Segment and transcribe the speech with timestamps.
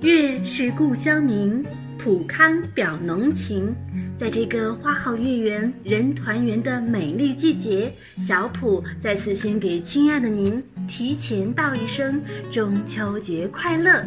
[0.00, 1.60] 月是故乡明，
[1.98, 3.74] 普康表浓情。
[4.16, 14.04] 在这个花好月圆、人团圆的美丽季节，小普再次先给亲爱的您提前道一声中秋节快乐。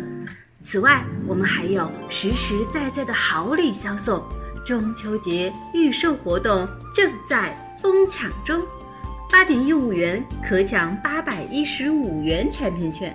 [0.61, 4.23] 此外，我们还有实实在在的好礼相送，
[4.65, 6.65] 中秋节预售活动
[6.96, 8.61] 正在疯抢中，
[9.29, 13.14] 八点一五元可抢八百一十五元产品券。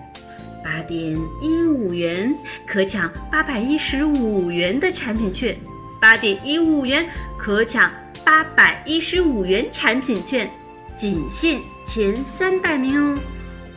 [0.67, 5.57] 八点一五元可抢八百一十五元的产品券，
[6.01, 7.09] 八点一五元
[7.39, 7.89] 可抢
[8.25, 10.51] 八百一十五元产品券，
[10.97, 13.17] 仅限前三百名哦。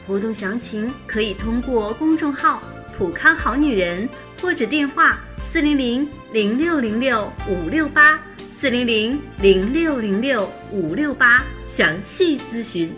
[0.08, 2.60] 活动详情可以通过公众号
[2.98, 4.10] “普康好女人”
[4.42, 8.20] 或者电话四零零零六零六五六八
[8.56, 12.92] 四零零零六零六五六八详细咨询。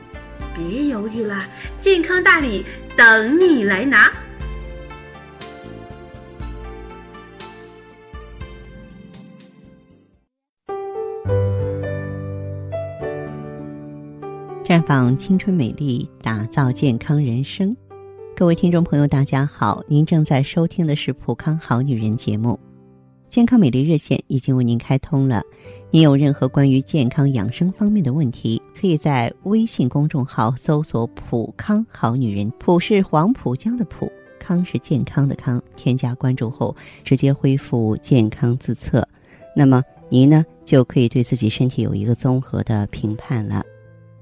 [0.70, 1.43] 别犹豫了，
[1.79, 2.63] 健康大礼！
[2.95, 4.11] 等你来拿！
[14.63, 17.76] 绽放青春美丽，打造健康人生。
[18.35, 22.59] 各位听众朋友，大家好，您正在收听的是《普康好女人》节目，
[23.29, 25.43] 健康美丽热线已经为您开通了。
[25.93, 35.61] 您有任何关于健康养生方面的问题，可以在微信公众号搜索“普康好女人”，普是黄浦江的浦，康是健康的康。
[35.75, 39.05] 添加关注后，直接恢复健康自测，
[39.53, 43.61] 那么您呢就可以对自己身体有一个综合的评判了。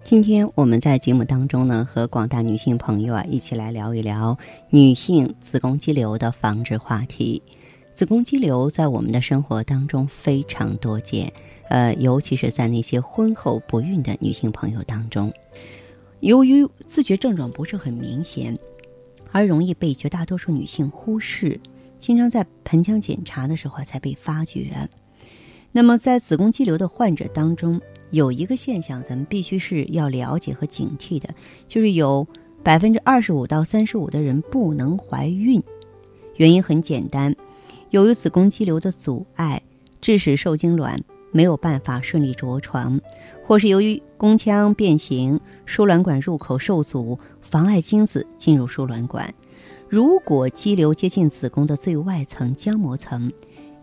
[0.03, 4.35] 今天我们在节目当中呢，和广大女性朋友啊一起来聊一聊
[4.71, 7.39] 女性子宫肌瘤的防治话题。
[7.93, 11.31] 子宫肌瘤在我们的生活当中非常多见。
[11.69, 15.31] 呃，尤其是在那些婚后不孕的女性朋友当中，
[16.19, 18.57] 由于自觉症状不是很明显，
[19.31, 21.59] 而容易被绝大多数女性忽视，
[21.99, 24.89] 经常在盆腔检查的时候才被发觉。
[25.71, 27.79] 那么，在子宫肌瘤的患者当中，
[28.09, 31.29] 有一个现象，咱们必须是要了解和警惕的，
[31.67, 32.27] 就是有
[32.63, 35.61] 百分之二十五到三十五的人不能怀孕，
[36.37, 37.35] 原因很简单，
[37.91, 39.61] 由于子宫肌瘤的阻碍，
[40.01, 40.99] 致使受精卵。
[41.31, 42.99] 没有办法顺利着床，
[43.45, 49.33] 或是由于宫腔变形，输卵管入口受阻，妨碍精子进入输卵管。
[49.87, 53.31] 如果肌瘤接近子宫的最外层浆膜层，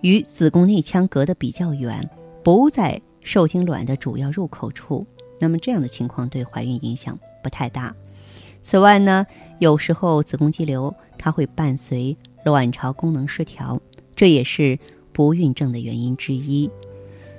[0.02, 2.08] 与子宫内腔隔得比较远，
[2.44, 5.06] 不在受精卵的主要入口处，
[5.40, 7.94] 那么这样的情况对怀孕影响不太大。
[8.62, 9.26] 此外呢，
[9.58, 13.80] 有时候子宫肌瘤它会伴随卵巢功能失调，
[14.14, 14.78] 这也是
[15.12, 16.70] 不孕症的原因之一。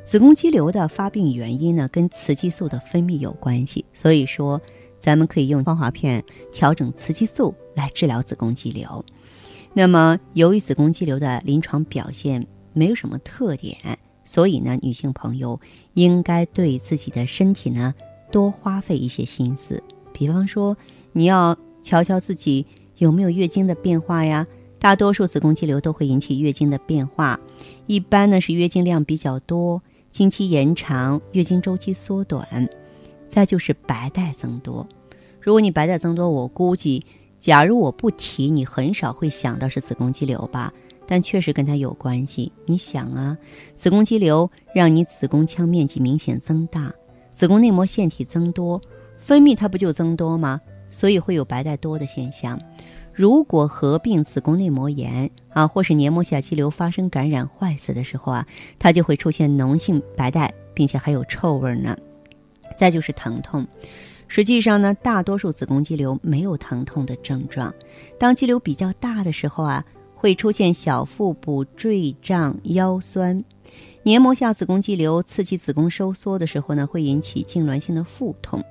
[0.07, 4.61] 子宫肌瘤的发病原因呢，跟雌激素的分泌有关系，所以说，
[5.01, 9.03] 咱们可以用芳华片调整雌激素来治疗子宫肌瘤。
[9.73, 13.77] 那么，由于子宫肌瘤的临床表现没有什么特点，
[14.23, 15.59] 所以呢，女性朋友
[15.93, 17.93] 应该对自己的身体呢
[18.31, 19.83] 多花费一些心思。
[20.13, 20.77] 比方说，
[21.11, 22.65] 你要瞧瞧自己
[22.95, 24.47] 有没有月经的变化呀。
[24.79, 27.37] 大多数子宫肌瘤都会引起月经的变化，
[27.87, 29.81] 一般呢是月经量比较多。
[30.11, 32.67] 经期延长，月经周期缩短，
[33.27, 34.87] 再就是白带增多。
[35.39, 37.05] 如果你白带增多，我估计，
[37.37, 40.73] 假如我不提，你很少会想到是子宫肌瘤吧？
[41.05, 42.51] 但确实跟它有关系。
[42.65, 43.37] 你想啊，
[43.75, 46.93] 子宫肌瘤让你子宫腔面积明显增大，
[47.31, 48.81] 子宫内膜腺体增多，
[49.17, 50.59] 分泌它不就增多吗？
[50.89, 52.59] 所以会有白带多的现象。
[53.17, 58.45] 如果合并子宫内膜炎啊，或是黏膜下肌瘤发生感染坏死的时候啊，
[58.77, 61.97] 它就会出现脓性白带，并且还有臭味呢。
[62.77, 63.65] 再就是疼痛，
[64.27, 67.73] 实际上呢，大多数子宫肌瘤没有疼痛的症状。
[68.19, 73.43] 当肌瘤比较大的时候啊，会出现小腹部坠胀、腰酸。
[74.03, 78.63] 黏膜下子宫肌瘤刺激子宫收缩的时候呢，会引起痉挛性的腹痛。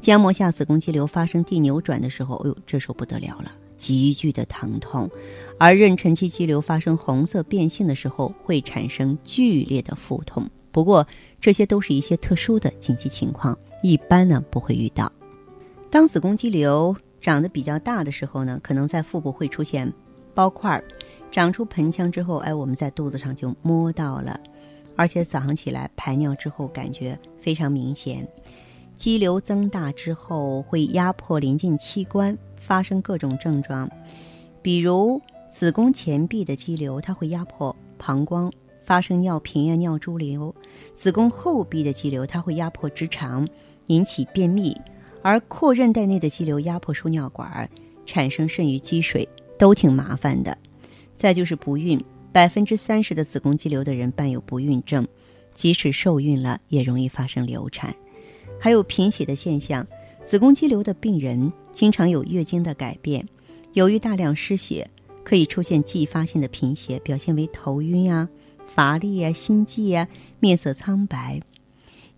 [0.00, 3.52] 浆膜下子宫肌瘤发生递扭转的时候，哎呦，这时候不得了了。
[3.80, 5.10] 急剧的疼痛，
[5.58, 10.46] 而妊娠期肌瘤发生红色变性的时候，会产生剧烈的腹痛。
[10.70, 11.06] 不过，
[11.40, 15.10] 这些都是一些特殊的紧急情况，一般呢不会遇到。
[15.90, 19.90] 当子宫肌瘤长得比较大的时候呢，可能在腹部会出现
[20.34, 20.84] 包块儿，
[21.32, 24.38] 长出盆腔之后，哎，我们在肚子上就摸到了，
[24.94, 28.28] 而且早上起来排尿之后感觉非常明显。
[28.96, 32.36] 肌瘤增大之后会压迫临近器官。
[32.70, 33.90] 发生各种症状，
[34.62, 35.20] 比如
[35.50, 38.48] 子宫前壁的肌瘤，它会压迫膀胱，
[38.84, 40.54] 发生尿频呀、尿潴留；
[40.94, 43.44] 子宫后壁的肌瘤，它会压迫直肠，
[43.88, 44.72] 引起便秘；
[45.20, 47.68] 而阔韧带内的肌瘤压迫输尿管，
[48.06, 49.28] 产生肾盂积水，
[49.58, 50.56] 都挺麻烦的。
[51.16, 52.00] 再就是不孕，
[52.30, 55.04] 百分之三十的子宫肌瘤的人伴有不孕症，
[55.56, 57.92] 即使受孕了也容易发生流产。
[58.60, 59.84] 还有贫血的现象，
[60.22, 63.26] 子宫肌瘤的病人经常有月经的改变，
[63.72, 64.88] 由于大量失血，
[65.24, 68.28] 可以出现继发性的贫血，表现为头晕啊、
[68.74, 70.06] 乏力啊、心悸啊、
[70.38, 71.40] 面色苍白。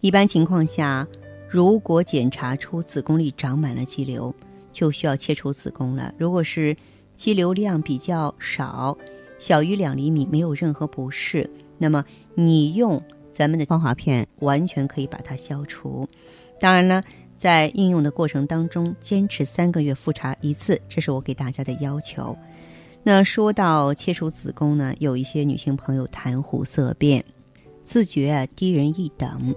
[0.00, 1.06] 一般情况下，
[1.48, 4.34] 如果检查出子宫里长满了肌瘤，
[4.72, 6.12] 就需要切除子宫了。
[6.18, 6.76] 如果是
[7.14, 8.98] 肌瘤量比较少，
[9.38, 11.48] 小于两厘米，没有任何不适，
[11.78, 13.00] 那么你用
[13.30, 16.06] 咱们的芳华片完全可以把它消除。
[16.58, 17.02] 当然呢，
[17.42, 22.38] 在应用的过程当中，坚持三个月复查一次，这是我给大家的要求。
[23.02, 27.24] 那说到切除子宫呢，有一些女性朋友谈虎色变，
[27.82, 29.52] 自觉低人一等，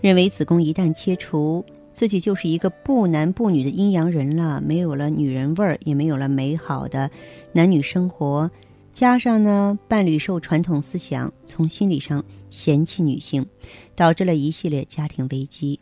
[0.00, 1.64] 认为子宫一旦切除。
[1.92, 7.08] 自己就是一个不男不女的阴阳人了，没有了女人味儿，也没有了美好的
[7.52, 8.50] 男女生活。
[8.92, 13.46] 加上呢，伴侣受传统思想，从心理上嫌弃女性，
[13.94, 15.78] 导致了一系列家庭危机。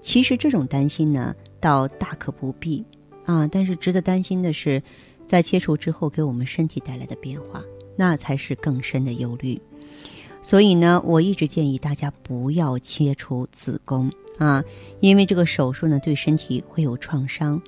[0.00, 2.84] 其实这种担心呢，倒大可不必
[3.24, 3.46] 啊。
[3.46, 4.82] 但是值得担心的是，
[5.26, 7.62] 在切除之后给我们身体带来的变化，
[7.96, 9.60] 那才是更深的忧虑。
[10.42, 14.10] 所以呢，我一直建议大家不要切除子宫。
[14.38, 14.64] 啊，
[15.00, 17.60] 因为这个手术呢对身体会有创伤，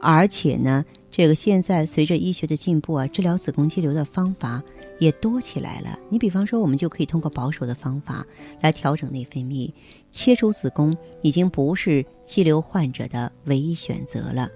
[0.00, 4.62] 而且呢，这个现在随着医学的进步啊，治疗子宫肌瘤的方法
[5.00, 5.98] 也多起来了。
[6.08, 8.24] 你比方说，我们就可以通过保守的方法
[8.60, 9.72] 来调整内分泌，
[10.12, 14.48] 切除子宫已经不是肌瘤患者的唯一选择了。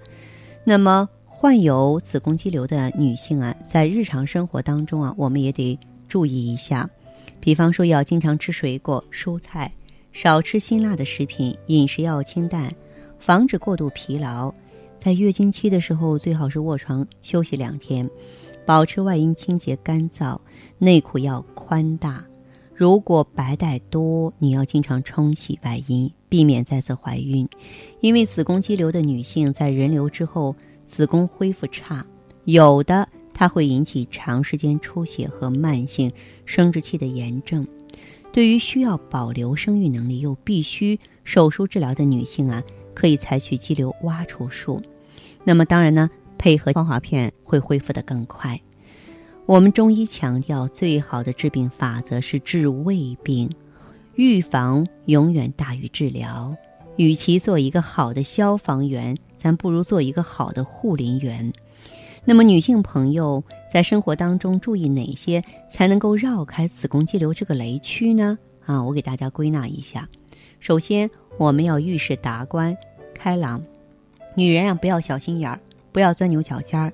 [0.63, 5.77] 那么，患有子宫肌瘤的女性啊，在日常生活当中啊，我们也得
[6.07, 6.89] 注意一下，
[7.41, 9.69] 比方说要经常吃水果、蔬菜。
[10.13, 12.73] 少吃辛辣的食品，饮食要清淡，
[13.19, 14.53] 防止过度疲劳。
[14.97, 18.09] 在月经期的时候，最好是卧床休息两天，
[18.65, 20.39] 保持外阴清洁干燥，
[20.79, 22.25] 内裤要宽大。
[22.73, 27.47] 如果白带多，你要经常冲洗外阴，避免再次怀孕。
[28.01, 32.05] 因为子宫肌瘤的女性在人流之后，子宫恢复差，
[32.43, 36.11] 有的它会引起长时间出血和慢性
[36.45, 37.65] 生殖器的炎症。
[38.33, 42.61] 对于需要保留生育能力又必须手术治疗的女性啊，
[42.93, 44.81] 可以采取肌瘤挖除术。
[45.45, 48.59] 那么当然呢，配合光华片会恢复的更快。
[49.45, 53.49] 我们中医强调，最好的治病法则是治未病，
[54.15, 56.55] 预防永远大于治疗。
[56.97, 61.51] 与其做一个好的消防员，咱不如做一个好的护林员。
[62.23, 68.39] 那么女性朋友在生活当中注意哪些才能够绕开子宫肌瘤这个雷区呢？
[68.65, 70.09] 啊，我给大家归纳一下。
[70.59, 72.75] 首先，我们要遇事达观、
[73.13, 73.61] 开朗，
[74.33, 75.59] 女人啊不要小心眼儿，
[75.95, 76.91] 不要钻牛角尖儿。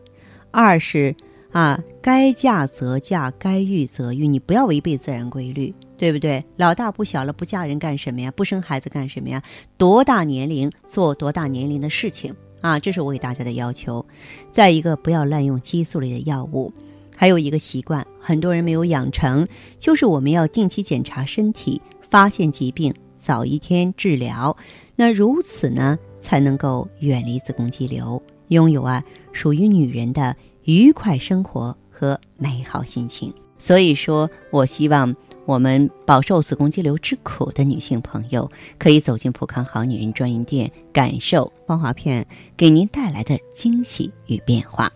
[0.52, 1.16] 二是
[1.52, 6.46] 啊，该嫁则嫁，该育则育，你不要违背自然规律，对不对？
[6.58, 8.30] 老大不小了，不嫁人干什么呀？
[8.30, 9.42] 不生孩子干什么呀？
[9.76, 12.36] 多大年龄做多大年龄的事情。
[12.62, 14.06] 啊，这是我给大家的要求。
[14.52, 16.72] 再一个，不要滥用激素类的药物。
[17.18, 19.48] 还有一个习惯，很多人没有养成，
[19.80, 24.56] 就是我们要定期检查身体，发现疾病，早一天治疗。
[24.96, 28.22] 那如此呢，才能够远离子宫肌瘤，
[28.52, 29.04] 拥有啊
[29.34, 33.34] 属于女人的愉快生活和美好心情。
[33.58, 35.14] 所以说我希望。
[35.48, 44.90] 我们饱受子宫肌瘤之苦的女性朋友，可以走进普康好女人专营店，感受芳华片给您带来的惊喜与变化。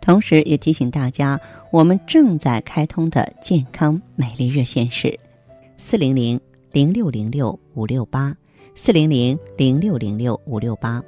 [0.00, 1.40] 同时，也提醒大家，
[1.70, 5.18] 我们正在开通的健康美丽热线是
[5.78, 6.38] 四零零
[6.72, 8.36] 零六零六五六八
[8.74, 11.02] 四零零零六零六五六八。